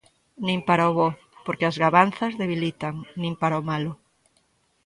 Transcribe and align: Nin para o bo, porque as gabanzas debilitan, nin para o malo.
Nin 0.47 0.59
para 0.67 0.89
o 0.89 0.95
bo, 0.99 1.09
porque 1.45 1.67
as 1.69 1.79
gabanzas 1.83 2.37
debilitan, 2.41 2.93
nin 3.21 3.33
para 3.41 3.59
o 3.61 3.65
malo. 3.69 3.91